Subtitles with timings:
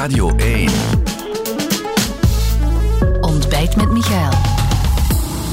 [0.00, 0.70] Radio 1.
[3.20, 4.32] Ontbijt met Michael.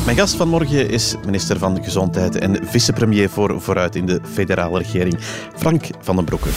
[0.05, 5.17] Mijn gast vanmorgen is minister van Gezondheid en vicepremier voor Vooruit in de federale regering,
[5.55, 6.49] Frank van den Broeke.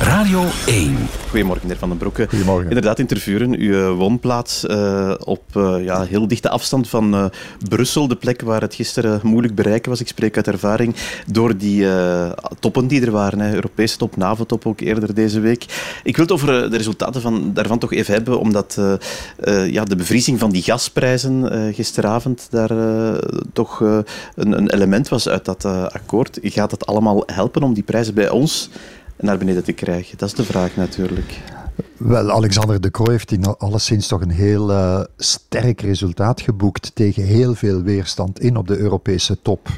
[0.00, 0.96] Radio 1.
[1.28, 2.26] Goedemorgen, meneer Van den Broeke.
[2.28, 2.68] Goedemorgen.
[2.68, 7.24] Inderdaad, in Tervuren, uw eh, woonplaats uh, op uh, ja, heel dichte afstand van uh,
[7.68, 10.00] Brussel, de plek waar het gisteren moeilijk bereiken was.
[10.00, 10.94] Ik spreek uit ervaring
[11.26, 11.86] door die
[12.60, 13.40] toppen die er waren.
[13.40, 13.54] Hè.
[13.54, 15.64] Europese top, NAVO-top ook eerder deze week.
[16.02, 18.80] Ik wil het over de resultaten van, daarvan toch even hebben, omdat
[19.66, 22.70] ja, de bevriezing van die gasprijzen gisteravond daar
[23.52, 26.38] toch een, een, element was uit dat akkoord.
[26.42, 28.70] Gaat het allemaal helpen om die prijzen bij ons
[29.18, 30.18] naar beneden te krijgen?
[30.18, 31.40] Dat is de vraag natuurlijk.
[31.96, 37.22] Wel, Alexander de Croo heeft in alleszins toch een heel uh, sterk resultaat geboekt tegen
[37.22, 39.68] heel veel weerstand in op de Europese top.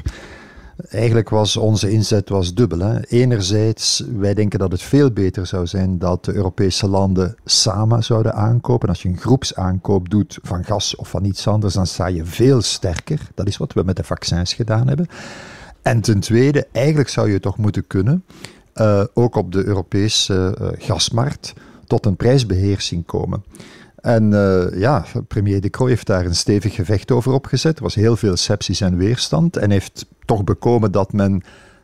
[0.89, 2.79] Eigenlijk was onze inzet was dubbel.
[2.79, 2.99] Hè.
[3.07, 8.33] Enerzijds, wij denken dat het veel beter zou zijn dat de Europese landen samen zouden
[8.33, 8.89] aankopen.
[8.89, 12.61] Als je een groepsaankoop doet van gas of van iets anders, dan sta je veel
[12.61, 13.19] sterker.
[13.35, 15.07] Dat is wat we met de vaccins gedaan hebben.
[15.81, 18.23] En ten tweede, eigenlijk zou je toch moeten kunnen
[18.75, 21.53] uh, ook op de Europese uh, gasmarkt
[21.87, 23.43] tot een prijsbeheersing komen.
[23.95, 27.77] En uh, ja, premier De Croo heeft daar een stevig gevecht over opgezet.
[27.77, 31.43] Er was heel veel sepsis en weerstand en heeft toch bekomen dat men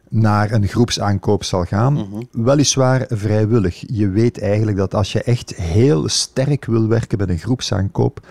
[0.10, 1.94] naar een groepsaankoop zal gaan.
[1.94, 2.44] Mm -hmm.
[2.44, 3.84] Weliswaar vrijwillig.
[3.88, 8.28] Je weet eigenlijk dat als je echt heel sterk wil werken met een groepsaankoop,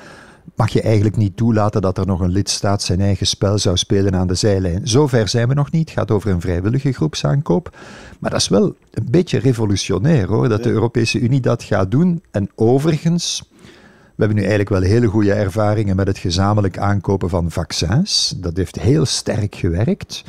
[0.55, 4.15] mag je eigenlijk niet toelaten dat er nog een lidstaat zijn eigen spel zou spelen
[4.15, 4.89] aan de zijlijn.
[4.89, 5.89] Zover zijn we nog niet.
[5.89, 7.77] Het gaat over een vrijwillige groepsaankoop.
[8.21, 12.23] Maar dat is wel een beetje revolutionair hoor, dat de Europese Unie dat gaat doen.
[12.31, 17.51] En overigens, we hebben nu eigenlijk wel hele goede ervaringen met het gezamenlijk aankopen van
[17.51, 18.35] vaccins.
[18.37, 20.25] Dat heeft heel sterk gewerkt.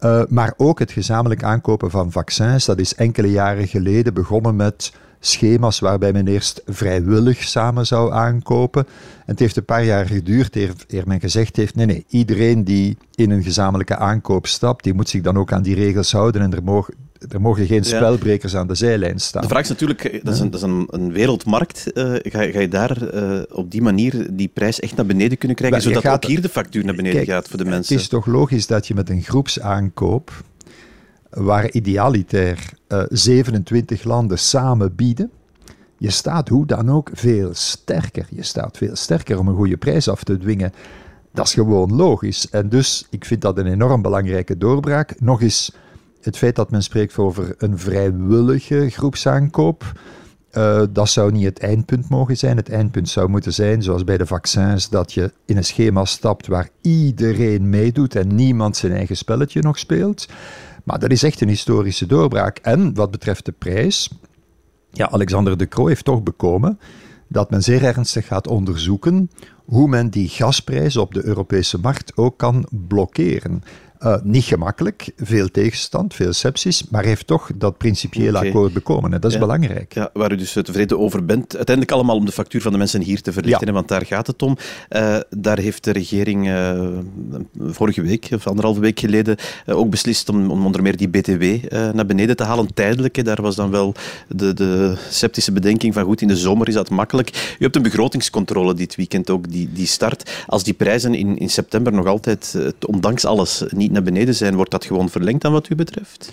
[0.00, 4.92] Uh, maar ook het gezamenlijk aankopen van vaccins, dat is enkele jaren geleden begonnen met
[5.24, 8.86] schema's waarbij men eerst vrijwillig samen zou aankopen.
[8.86, 12.96] En het heeft een paar jaar geduurd eer, men gezegd heeft, nee, nee, iedereen die
[13.14, 16.52] in een gezamenlijke aankoop stapt, die moet zich dan ook aan die regels houden en
[16.52, 16.94] er mogen,
[17.28, 19.42] er mogen geen spelbrekers aan de zijlijn staan.
[19.42, 21.90] De vraag is natuurlijk, dat is een, dat is een, een wereldmarkt.
[21.94, 25.56] Uh, ga, ga, je daar uh, op die manier die prijs echt naar beneden kunnen
[25.56, 27.94] krijgen, zodat ook hier de factuur naar beneden kijk, gaat voor de mensen?
[27.94, 30.32] Het is toch logisch dat je met een groepsaankoop
[31.32, 35.30] waar idealitair uh, 27 landen samen bieden,
[35.98, 38.26] je staat hoe dan ook veel sterker.
[38.30, 40.72] Je staat veel sterker om een goede prijs af te dwingen.
[41.32, 42.50] Dat is gewoon logisch.
[42.50, 45.20] En dus, ik vind dat een enorm belangrijke doorbraak.
[45.20, 45.74] Nog eens,
[46.20, 49.92] het feit dat men spreekt over een vrijwillige groepsaankoop.
[50.52, 52.56] Uh, dat zou niet het eindpunt mogen zijn.
[52.56, 56.46] Het eindpunt zou moeten zijn, zoals bij de vaccins, dat je in een schema stapt
[56.46, 60.28] waar iedereen meedoet en niemand zijn eigen spelletje nog speelt.
[60.84, 62.58] Maar dat is echt een historische doorbraak.
[62.58, 64.10] En wat betreft de prijs,
[64.90, 66.78] ja, Alexander de Croo heeft toch bekomen
[67.28, 69.30] dat men zeer ernstig gaat onderzoeken
[69.64, 73.62] hoe men die gasprijs op de Europese markt ook kan blokkeren.
[74.04, 78.48] Uh, niet gemakkelijk, veel tegenstand, veel sepsis, maar heeft toch dat principiële okay.
[78.48, 79.12] akkoord bekomen.
[79.12, 79.42] En dat is ja.
[79.42, 79.94] belangrijk.
[79.94, 81.56] Ja, waar u dus tevreden over bent.
[81.56, 83.72] Uiteindelijk allemaal om de factuur van de mensen hier te verlichten, ja.
[83.72, 84.56] want daar gaat het om.
[84.90, 86.88] Uh, daar heeft de regering uh,
[87.58, 89.36] vorige week, of anderhalve week geleden,
[89.66, 92.74] ook beslist om, om, onder meer die BTW naar beneden te halen.
[92.74, 93.94] Tijdelijk, daar was dan wel
[94.28, 97.56] de, de sceptische bedenking van goed, in de zomer is dat makkelijk.
[97.58, 100.44] U hebt een begrotingscontrole dit weekend ook, die, die start.
[100.46, 104.70] Als die prijzen in, in september nog altijd, ondanks alles, niet naar beneden zijn, wordt
[104.70, 106.32] dat gewoon verlengd aan wat u betreft?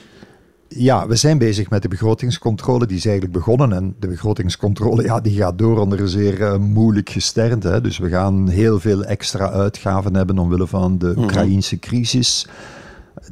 [0.68, 2.86] Ja, we zijn bezig met de begrotingscontrole.
[2.86, 3.74] Die is eigenlijk begonnen.
[3.74, 7.82] En de begrotingscontrole ja, die gaat door onder een zeer uh, moeilijk gesternte.
[7.82, 12.48] Dus we gaan heel veel extra uitgaven hebben omwille van de Oekraïnse crisis.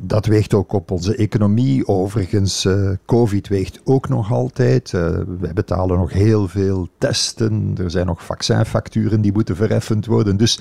[0.01, 1.87] Dat weegt ook op onze economie.
[1.87, 4.91] Overigens, uh, COVID weegt ook nog altijd.
[4.91, 7.75] Uh, wij betalen nog heel veel testen.
[7.77, 10.37] Er zijn nog vaccinfacturen die moeten vereffend worden.
[10.37, 10.59] Dus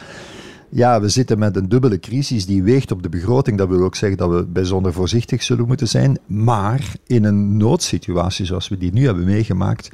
[0.69, 3.59] ja, we zitten met een dubbele crisis die weegt op de begroting.
[3.59, 6.19] Dat wil ook zeggen dat we bijzonder voorzichtig zullen moeten zijn.
[6.27, 9.91] Maar in een noodsituatie zoals we die nu hebben meegemaakt,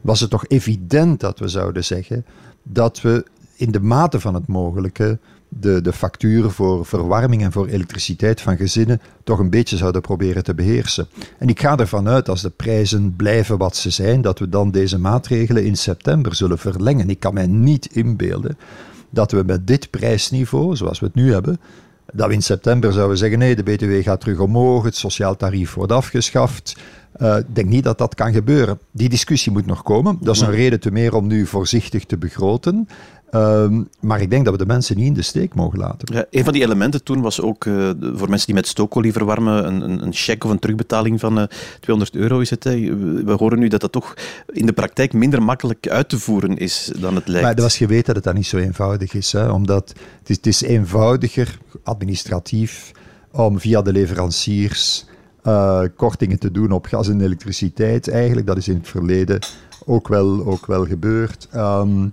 [0.00, 2.24] was het toch evident dat we zouden zeggen
[2.62, 7.66] dat we in de mate van het mogelijke de, de facturen voor verwarming en voor
[7.66, 11.08] elektriciteit van gezinnen toch een beetje zouden proberen te beheersen.
[11.38, 14.70] En ik ga ervan uit, als de prijzen blijven wat ze zijn, dat we dan
[14.70, 17.10] deze maatregelen in september zullen verlengen.
[17.10, 18.58] Ik kan mij niet inbeelden
[19.10, 21.60] dat we met dit prijsniveau, zoals we het nu hebben,
[22.12, 25.74] dat we in september zouden zeggen: nee, de BTW gaat terug omhoog, het sociaal tarief
[25.74, 26.76] wordt afgeschaft.
[27.16, 28.78] Uh, ik denk niet dat dat kan gebeuren.
[28.90, 30.18] Die discussie moet nog komen.
[30.20, 32.88] Dat is een reden te meer om nu voorzichtig te begroten.
[33.30, 36.14] Ehm, maar ik denk dat we de mensen niet in de steek mogen laten.
[36.14, 39.66] Ja, een van die elementen toen was ook uh, voor mensen die met stookolie verwarmen
[39.66, 41.48] een, een, een cheque of een terugbetaling van uh, eh,
[41.80, 42.64] 200 euro is het.
[42.64, 42.70] Hè.
[43.24, 44.14] We horen nu dat dat toch
[44.52, 47.44] in de praktijk minder makkelijk uit te voeren is dan het lijkt.
[47.44, 49.32] Maar dat was geweten dat het dat niet zo eenvoudig is.
[49.32, 49.88] Hè, omdat
[50.18, 52.92] het is, het is eenvoudiger, administratief,
[53.30, 55.06] om via de leveranciers
[55.44, 58.08] uh, kortingen te doen op gas en elektriciteit.
[58.08, 59.38] Eigenlijk, dat is in het verleden
[59.84, 61.48] ook wel, ook wel gebeurd.
[61.54, 62.12] Um,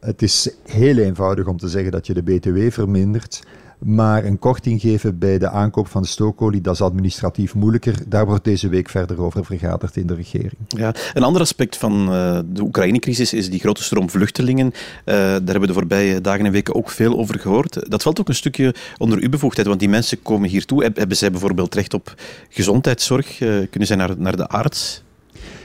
[0.00, 3.42] het is heel eenvoudig om te zeggen dat je de BTW vermindert.
[3.84, 7.94] Maar een korting geven bij de aankoop van stookolie, dat is administratief moeilijker.
[8.06, 10.56] Daar wordt deze week verder over vergaderd in de regering.
[10.68, 14.66] Ja, een ander aspect van uh, de Oekraïne-crisis is die grote stroom vluchtelingen.
[14.66, 14.74] Uh,
[15.04, 17.90] daar hebben we de voorbije dagen en weken ook veel over gehoord.
[17.90, 20.82] Dat valt ook een stukje onder uw bevoegdheid, want die mensen komen hier toe.
[20.94, 22.14] Hebben zij bijvoorbeeld recht op
[22.48, 23.40] gezondheidszorg?
[23.40, 25.02] Uh, kunnen zij naar, naar de arts?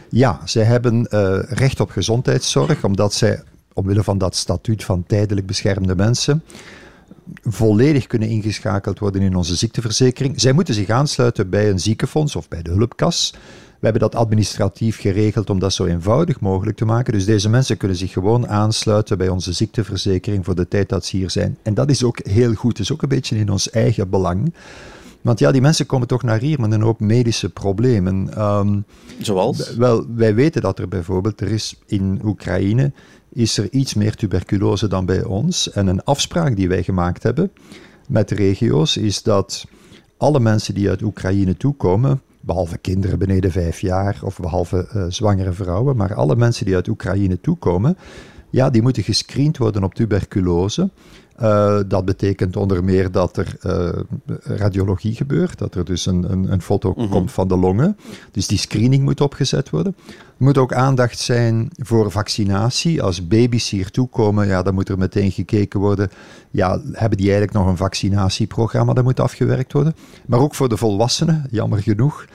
[0.10, 1.08] Ja, zij hebben
[1.50, 3.44] recht op gezondheidszorg, omdat zij
[3.76, 6.44] omwille van dat statuut van tijdelijk beschermde mensen,
[7.44, 10.42] volledig kunnen ingeschakeld worden in onze ziekteverzekering.
[10.42, 13.34] Zij moeten zich aansluiten bij een ziekenfonds of bij de hulpkas.
[13.80, 17.14] We hebben dat administratief geregeld om dat zo eenvoudig mogelijk te maken.
[17.14, 21.18] Dus deze mensen kunnen zich gewoon aansluiten bij onze ziekteverzekering voor de tijd dat ze
[21.18, 21.58] hier zijn.
[21.62, 22.72] En dat is ook heel goed.
[22.78, 24.54] Het is ook een beetje in ons eigen belang.
[25.22, 28.42] Want ja, die mensen komen toch naar hier met een hoop medische problemen.
[28.42, 28.86] Um,
[29.20, 29.76] Zoals?
[29.76, 32.92] Wel, wij weten dat er bijvoorbeeld, er is in Oekraïne
[33.36, 35.72] is er iets meer tuberculose dan bij ons.
[35.72, 37.52] En een afspraak die wij gemaakt hebben
[38.08, 39.66] met de regio's is dat
[40.18, 45.54] alle mensen die uit Oekraïne toekomen, behalve kinderen beneden vijf jaar of behalve uh, zwangere
[45.54, 47.98] vrouwen, maar alle mensen die uit Oekraïne toekomen,
[48.56, 50.90] ja, die moeten gescreend worden op tuberculose.
[51.42, 53.90] Uh, dat betekent onder meer dat er uh,
[54.58, 57.10] radiologie gebeurt, dat er dus een, een, een foto mm -hmm.
[57.10, 57.98] komt van de longen.
[58.32, 59.96] Dus die screening moet opgezet worden.
[60.08, 63.02] Er moet ook aandacht zijn voor vaccinatie.
[63.02, 66.10] Als baby's hier toekomen, ja, dan moet er meteen gekeken worden,
[66.52, 69.96] ja, hebben die eigenlijk nog een vaccinatieprogramma dat moet afgewerkt worden.
[70.26, 72.26] Maar ook voor de volwassenen, jammer genoeg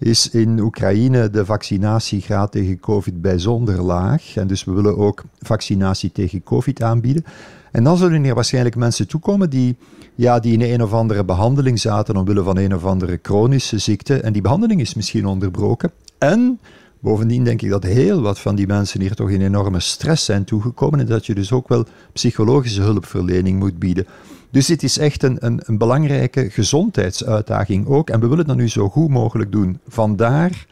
[0.00, 4.36] is in Oekraïne de vaccinatiegraad tegen COVID bijzonder laag.
[4.36, 7.24] En dus we willen ook vaccinatie tegen COVID aanbieden.
[7.72, 9.76] En dan zullen er waarschijnlijk mensen toekomen die,
[10.14, 14.20] ja, die in een of andere behandeling zaten omwille van een of andere chronische ziekte.
[14.20, 15.90] En die behandeling is misschien onderbroken.
[16.18, 16.60] En
[17.00, 20.44] bovendien denk ik dat heel wat van die mensen hier toch in enorme stress zijn
[20.44, 21.00] toegekomen.
[21.00, 24.06] En dat je dus ook wel psychologische hulpverlening moet bieden.
[24.50, 28.10] Dus dit is echt een, een, een belangrijke gezondheidsuitdaging ook.
[28.10, 29.80] En we willen dat nu zo goed mogelijk doen.
[29.88, 30.66] Vandaar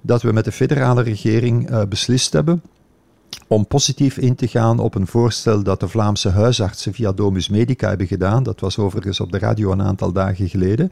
[0.00, 2.62] dat we met de federale regering uh, beslist hebben
[3.46, 7.88] om positief in te gaan op een voorstel dat de Vlaamse huisartsen via Domus Medica
[7.88, 8.42] hebben gedaan.
[8.42, 10.90] Dat was overigens op de radio een aantal dagen geleden.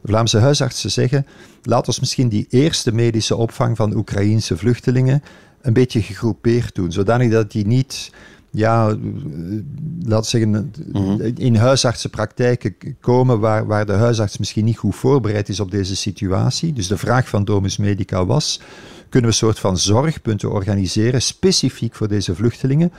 [0.00, 1.26] De Vlaamse huisartsen zeggen:
[1.62, 5.22] laat ons misschien die eerste medische opvang van Oekraïense vluchtelingen
[5.62, 8.12] een beetje gegroepeerd doen, zodanig dat die niet
[8.50, 8.96] ja,
[10.02, 15.60] laat zeggen, mm in huisartsenpraktijken komen waar, waar de huisarts misschien niet goed voorbereid is
[15.60, 16.72] op deze situatie.
[16.72, 18.60] Dus de vraag van Domus Medica was,
[19.08, 22.92] kunnen we een soort van zorgpunten organiseren, specifiek voor deze vluchtelingen,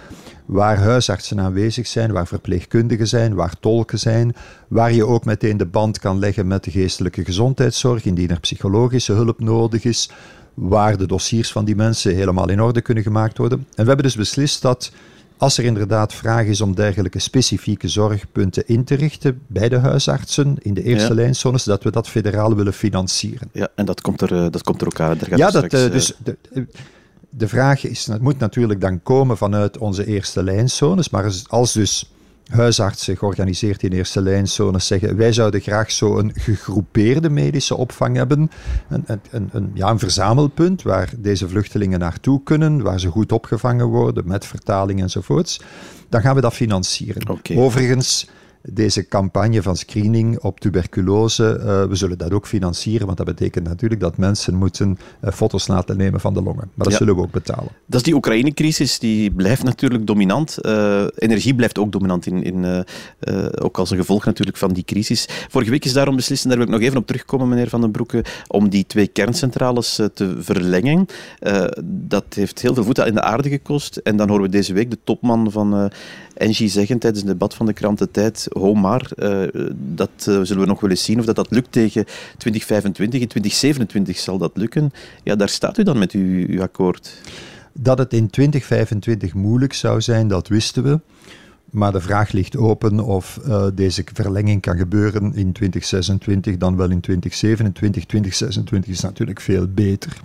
[0.46, 4.36] waar huisartsen aanwezig zijn, waar verpleegkundigen zijn, waar tolken zijn,
[4.68, 9.14] waar je ook meteen de band kan leggen met de geestelijke gezondheidszorg, indien er psychologische
[9.14, 10.10] hulp nodig is,
[10.54, 13.60] waar de dossiers van die mensen helemaal in orde kunnen gemaakt worden.
[13.60, 14.92] En we hebben dus beslist dat
[15.40, 20.56] als er inderdaad vraag is om dergelijke specifieke zorgpunten in te richten bij de huisartsen
[20.60, 21.14] in de eerste ja.
[21.14, 23.50] lijnzones, dat we dat federaal willen financieren.
[23.52, 25.18] Ja, en dat komt er, uh, dat komt er ook aan.
[25.30, 26.38] ja, dat, straks, uh, dus de,
[27.30, 32.12] de vraag is, het moet natuurlijk dan komen vanuit onze eerste lijnzones, maar als dus
[32.50, 38.52] huisartsen georganiseerd in eerste lijnzones zeggen wij zouden graag zo een gegroepeerde medische opvang hebben,
[38.90, 43.86] een, een, een, ja, een verzamelpunt waar deze vluchtelingen naartoe kunnen, waar ze goed opgevangen
[43.86, 45.62] worden met vertaling enzovoorts,
[46.10, 47.30] dan gaan we dat financieren.
[47.30, 47.58] Okay.
[47.58, 48.28] Overigens
[48.62, 53.68] deze campagne van screening op tuberculose, uh, we zullen dat ook financieren, want dat betekent
[53.68, 56.70] natuurlijk dat mensen moeten uh, foto's laten nemen van de longen.
[56.74, 56.98] Maar dat ja.
[56.98, 57.72] zullen we ook betalen.
[57.86, 60.58] Dat is die Oekraïne-crisis, die blijft natuurlijk dominant.
[60.62, 62.86] Uh, energie blijft ook dominant, in, in,
[63.60, 65.26] ook als een gevolg natuurlijk van die crisis.
[65.50, 67.82] Vorige week is daarom beslist, en daar wil ik nog even op terugkomen, meneer Van
[67.82, 71.06] den Broeke, om die twee kerncentrales te verlengen.
[71.84, 73.98] dat heeft heel veel voeten in de aarde gekost.
[73.98, 75.92] En dan horen we deze week de topman van
[76.40, 80.26] Engie zeggen tijdens een debat van de krant De Tijd, ho maar, uh, dat uh,
[80.26, 82.06] zullen we nog wel eens zien of dat, dat lukt tegen
[82.38, 83.22] 2025.
[83.22, 84.92] In 2027 zal dat lukken.
[85.24, 87.22] Ja, daar staat u dan met uw, uw akkoord.
[87.74, 91.00] Dat het in 2025 moeilijk zou zijn, dat wisten we.
[91.70, 96.90] Maar de vraag ligt open of uh, deze verlenging kan gebeuren in 2026 dan wel
[96.90, 98.06] in 2027.
[98.06, 100.22] 2026 is natuurlijk veel beter,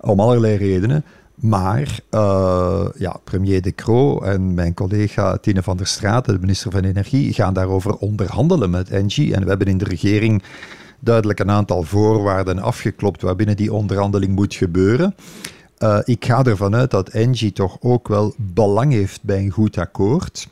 [0.00, 1.04] om allerlei redenen.
[1.40, 6.70] Maar uh, ja, premier De Croo en mijn collega Tine van der Straat, de minister
[6.70, 9.34] van Energie, gaan daarover onderhandelen met Engie.
[9.34, 10.42] En we hebben in de regering
[10.98, 15.14] duidelijk een aantal voorwaarden afgeklopt waarbinnen die onderhandeling moet gebeuren.
[15.78, 19.78] Uh, ik ga ervan uit dat Engie toch ook wel belang heeft bij een goed
[19.78, 20.48] akkoord.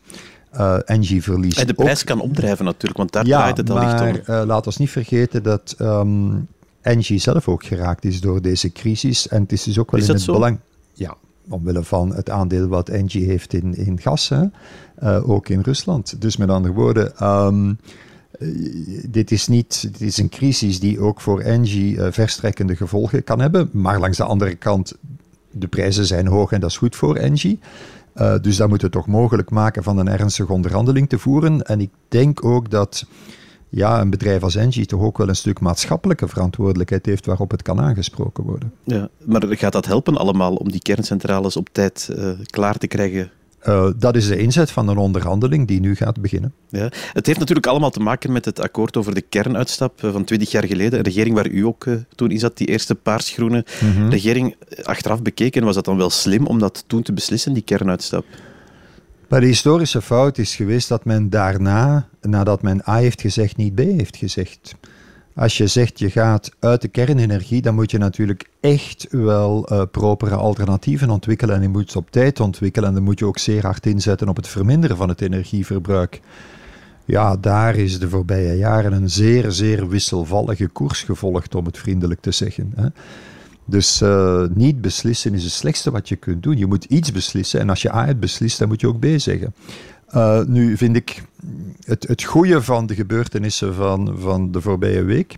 [0.54, 1.58] Uh, Engie verliest.
[1.58, 4.34] En de prijs kan opdrijven natuurlijk, want daar draait het al maar, licht om.
[4.34, 6.48] Uh, laat ons niet vergeten dat um,
[6.80, 9.28] Engie zelf ook geraakt is door deze crisis.
[9.28, 10.32] En het is dus ook wel is in het zo?
[10.32, 10.58] belang.
[10.98, 11.16] Ja,
[11.48, 14.30] omwille van het aandeel wat Engie heeft in, in gas?
[14.30, 16.20] Uh, ook in Rusland.
[16.20, 17.26] Dus met andere woorden.
[17.26, 17.78] Um,
[19.08, 23.40] dit is, niet, dit is een crisis die ook voor Engie uh, verstrekkende gevolgen kan
[23.40, 23.70] hebben.
[23.72, 24.94] Maar langs de andere kant,
[25.50, 27.58] de prijzen zijn hoog en dat is goed voor Engie.
[28.40, 31.62] Dus dat moeten we toch mogelijk maken van een ernstige onderhandeling te voeren.
[31.62, 33.06] En ik denk ook dat
[33.68, 37.62] ja, een bedrijf als Engie toch ook wel een stuk maatschappelijke verantwoordelijkheid heeft waarop het
[37.62, 38.72] kan aangesproken worden.
[38.84, 43.30] Ja, maar gaat dat helpen allemaal om die kerncentrales op tijd uh, klaar te krijgen?
[43.66, 46.52] Uh, dat is de inzet van een onderhandeling die nu gaat beginnen.
[46.68, 46.90] Ja.
[47.12, 50.64] Het heeft natuurlijk allemaal te maken met het akkoord over de kernuitstap van 20 jaar
[50.64, 50.98] geleden.
[50.98, 54.10] Een regering waar u ook uh, toen in zat, die eerste paarsgroene mm -hmm.
[54.10, 54.56] regering.
[54.82, 58.24] Achteraf bekeken, was dat dan wel slim om dat toen te beslissen, die kernuitstap?
[59.28, 63.74] Maar de historische fout is geweest dat men daarna, nadat men A heeft gezegd, niet
[63.74, 64.74] B heeft gezegd.
[65.34, 69.82] Als je zegt je gaat uit de kernenergie, dan moet je natuurlijk echt wel uh,
[69.90, 71.54] propere alternatieven ontwikkelen.
[71.54, 72.88] En je moet ze op tijd ontwikkelen.
[72.88, 76.20] En dan moet je ook zeer hard inzetten op het verminderen van het energieverbruik.
[77.04, 82.20] Ja, daar is de voorbije jaren een zeer, zeer wisselvallige koers gevolgd, om het vriendelijk
[82.20, 82.72] te zeggen.
[82.76, 82.86] Hè.
[83.70, 86.58] Dus uh, niet beslissen is het slechtste wat je kunt doen.
[86.58, 87.60] Je moet iets beslissen.
[87.60, 89.54] En als je A het beslist, dan moet je ook B zeggen.
[90.14, 91.22] Uh, nu vind ik
[91.84, 95.36] het, het goede van de gebeurtenissen van, van de voorbije week,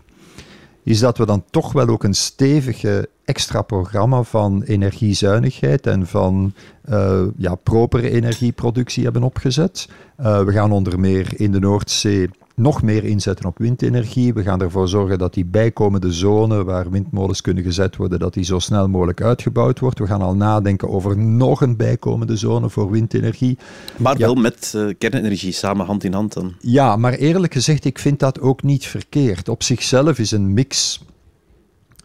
[0.83, 6.55] is dat we dan toch wel ook een stevige extra programma van energiezuinigheid en van
[6.91, 9.89] uh, ja, propere energieproductie hebben opgezet.
[10.17, 14.35] We gaan onder meer in de Noordzee nog meer inzetten op windenergie.
[14.35, 18.45] We gaan ervoor zorgen dat die bijkomende zone waar windmolens kunnen gezet worden, dat die
[18.45, 19.99] zo snel mogelijk uitgebouwd wordt.
[19.99, 23.59] We gaan al nadenken over nog een bijkomende zone voor windenergie.
[23.97, 24.25] Maar ja.
[24.26, 26.55] wel met uh, kernenergie, samen hand in hand dan.
[26.61, 29.49] Ja, maar eerlijk gezegd, ik vind dat ook niet verkeerd.
[29.49, 31.00] Op zichzelf is een mix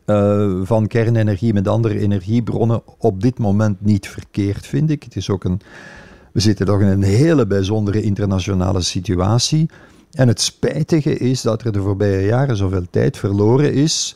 [0.05, 5.03] uh, van kernenergie met andere energiebronnen op dit moment niet verkeerd, vind ik.
[5.03, 5.62] Het is ook een...
[6.31, 9.69] We zitten toch in een hele bijzondere internationale situatie.
[10.15, 14.15] En het spijtige is dat er de voorbije jaren zoveel tijd verloren is.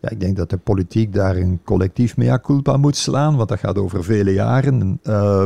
[0.00, 3.58] Ja, ik denk dat de politiek daar een collectief mea culpa moet slaan, want dat
[3.58, 5.00] gaat over vele jaren.
[5.02, 5.42] Uh,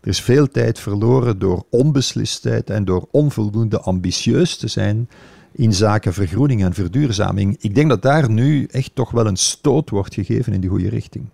[0.00, 5.08] er is veel tijd verloren door onbeslistheid en door onvoldoende ambitieus te zijn
[5.52, 7.56] in zaken vergroening en verduurzaming.
[7.60, 10.88] Ik denk dat daar nu echt toch wel een stoot wordt gegeven in de goede
[10.88, 11.24] richting.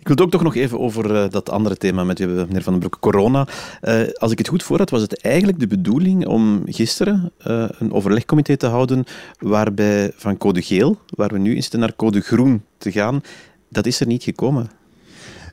[0.00, 2.62] Ik wil het ook toch nog even over uh, dat andere thema met u, meneer
[2.62, 3.48] Van den Broek, corona.
[3.82, 7.64] Uh, als ik het goed voor had, was het eigenlijk de bedoeling om gisteren uh,
[7.78, 9.04] een overlegcomité te houden
[9.38, 13.20] waarbij van code geel, waar we nu in zitten, naar code groen te gaan.
[13.68, 14.70] Dat is er niet gekomen.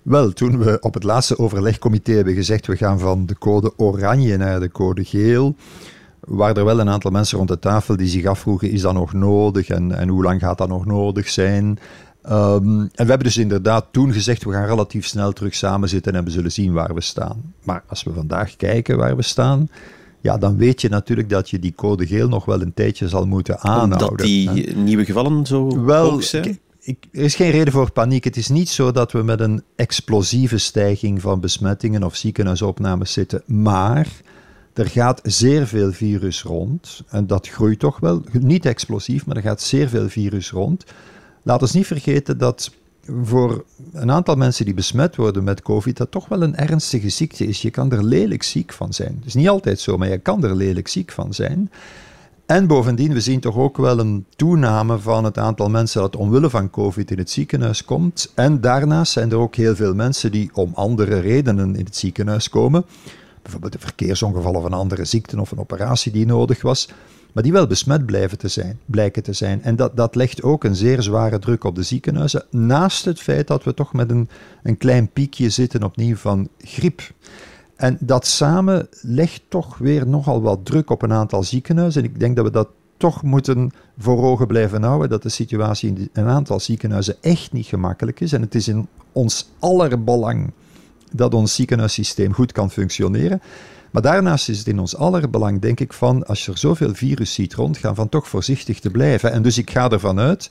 [0.03, 4.38] Wel, toen we op het laatste overlegcomité hebben gezegd we gaan van de code oranje
[4.38, 5.55] naar de code geel,
[6.19, 9.13] waren er wel een aantal mensen rond de tafel die zich afvroegen, is dat nog
[9.13, 11.79] nodig en, en hoe lang gaat dat nog nodig zijn?
[12.29, 16.15] Um, en we hebben dus inderdaad toen gezegd, we gaan relatief snel terug samen zitten
[16.15, 17.53] en we zullen zien waar we staan.
[17.63, 19.69] Maar als we vandaag kijken waar we staan,
[20.22, 23.25] ja, dan weet je natuurlijk dat je die code geel nog wel een tijdje zal
[23.25, 24.10] moeten aanhouden.
[24.10, 24.72] Omdat die hè?
[24.72, 26.60] nieuwe gevallen zo wel, hoog zijn?
[26.79, 28.24] Ik, er is geen reden voor paniek.
[28.24, 33.43] Het is niet zo dat we met een explosieve stijging van besmettingen of ziekenhuisopnames zitten,
[33.46, 34.07] maar
[34.74, 37.01] er gaat zeer veel virus rond.
[37.10, 38.24] En dat groeit toch wel.
[38.31, 40.86] Niet explosief, maar er gaat zeer veel virus rond.
[41.47, 42.71] Laat ons niet vergeten dat
[43.23, 47.47] voor een aantal mensen die besmet worden met COVID, dat toch wel een ernstige ziekte
[47.47, 47.61] is.
[47.61, 49.15] Je kan er lelijk ziek van zijn.
[49.15, 51.71] Het is niet altijd zo, maar je kan er lelijk ziek van zijn.
[52.45, 56.49] En bovendien, we zien toch ook wel een toename van het aantal mensen dat omwille
[56.49, 58.31] van COVID in het ziekenhuis komt.
[58.35, 62.49] En daarnaast zijn er ook heel veel mensen die om andere redenen in het ziekenhuis
[62.49, 62.85] komen.
[63.41, 66.89] Bijvoorbeeld een verkeersongeval of een andere ziekte of een operatie die nodig was
[67.38, 69.63] maar die wel besmet blijven te zijn, blijken te zijn.
[69.63, 73.48] En dat, dat legt ook een zeer zware druk op de ziekenhuizen, naast het feit
[73.48, 74.29] dat we toch met een,
[74.63, 77.01] een klein piekje zitten opnieuw van griep.
[77.75, 82.03] En dat samen legt toch weer nogal wat druk op een aantal ziekenhuizen.
[82.03, 85.89] En ik denk dat we dat toch moeten voor ogen blijven houden, dat de situatie
[85.89, 88.34] in een aantal ziekenhuizen echt niet gemakkelijk is.
[88.34, 90.51] En het is in ons aller belang
[91.12, 93.41] dat ons ziekenhuissysteem goed kan functioneren.
[93.97, 96.93] Maar daarnaast is het in ons aller belang, denk ik, van als je er zoveel
[96.93, 99.31] virus ziet rondgaan, van toch voorzichtig te blijven.
[99.31, 100.49] En dus ik ga ervan uit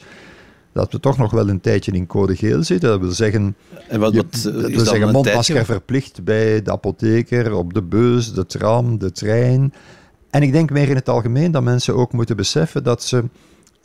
[0.73, 2.89] dat we toch nog wel een tijdje in code geel zitten.
[2.89, 3.57] Dat wil zeggen,
[3.89, 5.73] en wat, wat, je, dat wil zeggen mondmasker tijdje?
[5.73, 9.73] verplicht bij de apotheker, op de bus, de tram, de trein.
[10.31, 13.25] En ik denk meer in het algemeen dat mensen ook moeten beseffen dat ze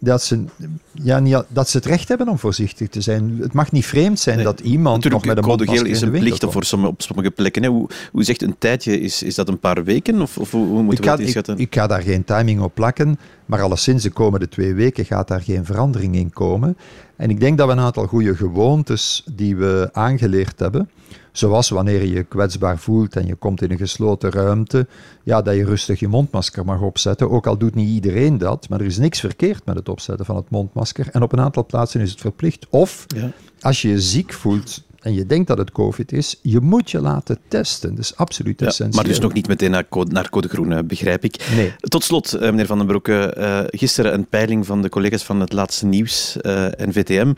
[0.04, 0.44] dat ze,
[0.92, 3.38] ja, niet, dat ze het recht hebben om voorzichtig te zijn.
[3.42, 6.46] Het mag niet vreemd zijn nee, dat iemand nog met een geel is een plicht
[6.50, 7.64] voor sommige, op sommige plekken.
[7.64, 7.70] Hè.
[7.70, 9.00] Hoe, hoe zegt een tijdje?
[9.00, 10.22] Is, is dat een paar weken?
[10.22, 11.54] Of, of hoe moeten ik we dat inschatten?
[11.54, 15.28] Ik, ik, ga daar geen timing op plakken, maar alleszins de komende twee weken gaat
[15.28, 16.78] daar geen verandering in komen.
[17.16, 20.90] En ik denk dat we een aantal goede gewoontes die we aangeleerd hebben,
[21.32, 24.88] zoals wanneer je je kwetsbaar voelt en je komt in een gesloten ruimte,
[25.24, 27.30] ja, dat je rustig je mondmasker mag opzetten.
[27.30, 30.36] Ook al doet niet iedereen dat, maar er is niks verkeerd met het opzetten van
[30.36, 31.08] het mondmasker.
[31.12, 32.68] En op een aantal plaatsen is het verplicht.
[32.70, 33.32] Of Ja.
[33.62, 37.02] als je je ziek voelt en je denkt dat het COVID is, je moet je
[37.02, 37.90] laten testen.
[37.90, 39.02] Dat is absoluut Ja, essentieel.
[39.02, 41.50] maar dus nog niet meteen naar code, naar code groen, eh, begrijp ik.
[41.56, 41.74] Nee.
[41.80, 45.40] Tot slot, eh, meneer Van den Broeke, eh, gisteren een peiling van de collega's van
[45.40, 47.34] het laatste nieuws en VTM,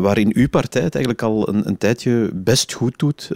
[0.00, 3.30] waarin uw partij het eigenlijk al een, een tijdje best goed doet.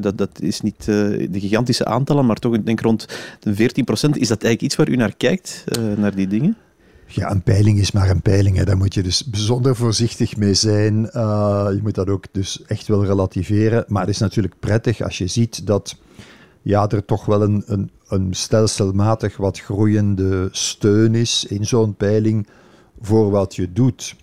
[0.00, 3.06] Dat, dat is niet de gigantische aantallen, maar toch ik denk rond
[3.40, 4.16] de 14 procent.
[4.16, 5.64] Is dat eigenlijk iets waar u naar kijkt,
[5.96, 6.56] naar die dingen?
[7.12, 8.56] Ja, een peiling is maar een peiling.
[8.56, 8.64] Hè.
[8.64, 11.10] Daar moet je dus bijzonder voorzichtig mee zijn.
[11.14, 13.84] Uh, je moet dat ook dus echt wel relativeren.
[13.88, 15.96] Maar het is natuurlijk prettig als je ziet dat
[16.62, 22.46] ja, er toch wel een, een, een stelselmatig wat groeiende steun is in zo'n peiling
[23.00, 24.16] voor wat je doet.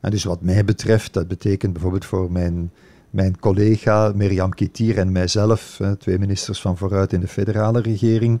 [0.00, 2.72] En dus wat mij betreft, dat betekent bijvoorbeeld voor mijn,
[3.10, 8.40] mijn collega Mirjam Kitier en mijzelf, twee ministers van vooruit in de federale regering,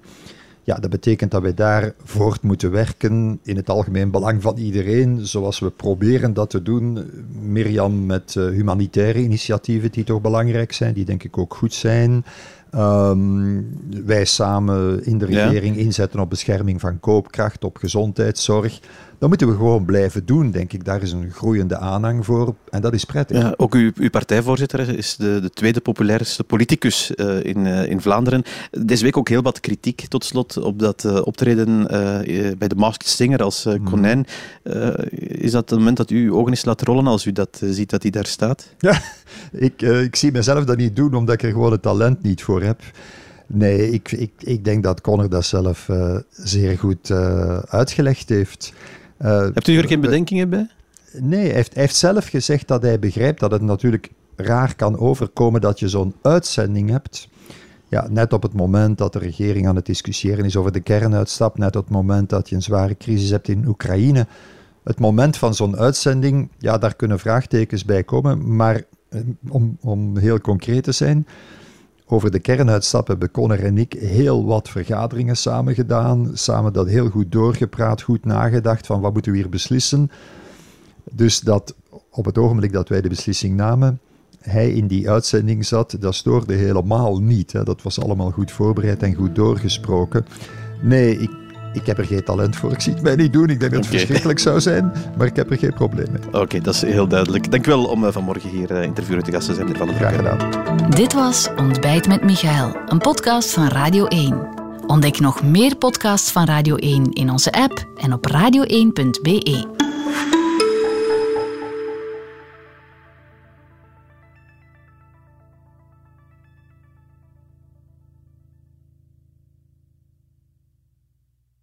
[0.64, 5.26] ja, dat betekent dat wij daar voort moeten werken in het algemeen belang van iedereen,
[5.26, 7.10] zoals we proberen dat te doen.
[7.40, 12.24] Mirjam met uh, humanitaire initiatieven die toch belangrijk zijn, die denk ik ook goed zijn.
[12.74, 15.82] Um, wij samen in de regering ja.
[15.82, 18.80] inzetten op bescherming van koopkracht, op gezondheidszorg.
[19.18, 20.84] Dat moeten we gewoon blijven doen, denk ik.
[20.84, 23.38] Daar is een groeiende aanhang voor en dat is prettig.
[23.38, 28.00] Ja, ook uw, uw partijvoorzitter is de, de tweede populairste politicus uh, in, uh, in
[28.00, 28.42] Vlaanderen.
[28.70, 31.86] Deze week ook heel wat kritiek tot slot op dat uh, optreden
[32.58, 34.26] bij de Masked Singer als konijn.
[34.62, 34.94] Hmm.
[35.18, 37.90] is dat het moment dat u uw ogen eens laat rollen als u dat ziet
[37.90, 38.74] dat hij daar staat?
[38.78, 39.00] Ja,
[39.52, 42.62] ik, ik zie mezelf dat niet doen omdat ik er gewoon het talent niet voor
[42.62, 42.80] heb.
[43.46, 45.88] Nee, ik, ik, ik denk dat Connor dat zelf
[46.30, 47.10] zeer goed
[47.68, 48.72] uitgelegd heeft.
[49.24, 50.66] Uh, Hebt u er geen bedenkingen bij?
[51.12, 54.98] Nee, hij heeft, hij heeft, zelf gezegd dat hij begrijpt dat het natuurlijk raar kan
[54.98, 57.28] overkomen dat je zo'n uitzending hebt.
[57.88, 61.58] Ja, net op het moment dat de regering aan het discussiëren is over de kernuitstap,
[61.58, 64.26] net op het moment dat je een zware crisis hebt in Oekraïne.
[64.84, 68.56] Het moment van zo'n uitzending, ja, daar kunnen vraagtekens bij komen.
[68.56, 68.82] Maar
[69.48, 71.26] om, om heel concreet te zijn,
[72.06, 76.30] over de kernuitstap hebben Conor en ik heel wat vergaderingen samen gedaan.
[76.34, 80.10] Samen dat heel goed doorgepraat, goed nagedacht van wat moeten we hier beslissen.
[81.10, 81.74] Dus dat
[82.10, 84.00] op het ogenblik dat wij de beslissing namen,
[84.40, 87.52] hij in die uitzending zat, dat stoorde helemaal niet.
[87.52, 87.64] Hè.
[87.64, 90.26] Dat was allemaal goed voorbereid en goed doorgesproken.
[90.82, 91.30] Nee, ik,
[91.74, 92.72] ik heb er geen talent voor.
[92.72, 93.48] Ik zie het mij niet doen.
[93.48, 93.98] Ik denk dat het okay.
[93.98, 96.20] verschrikkelijk zou zijn, maar ik heb er geen probleem mee.
[96.26, 97.50] Oké, okay, dat is heel duidelijk.
[97.50, 99.96] Dank u wel om uh, vanmorgen hier uh, interviewen te gast te zijn, Van den
[99.96, 100.90] Graag gedaan.
[100.90, 104.62] Dit was Ontbijt met Michael, een podcast van Radio 1.
[104.86, 110.33] Ontdek nog meer podcasts van Radio 1 in onze app en op radio1.be.